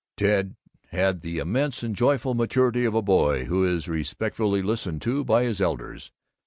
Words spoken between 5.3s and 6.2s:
his elders.